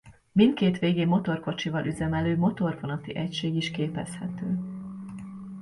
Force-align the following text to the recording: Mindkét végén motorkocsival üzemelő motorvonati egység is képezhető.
Mindkét 0.31 0.79
végén 0.79 1.07
motorkocsival 1.07 1.85
üzemelő 1.85 2.37
motorvonati 2.37 3.15
egység 3.15 3.55
is 3.55 3.71
képezhető. 3.71 4.57